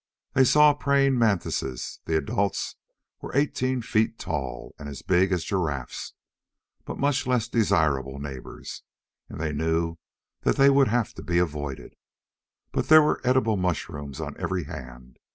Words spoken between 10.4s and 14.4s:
that they would have to be avoided. But there were edible mushrooms on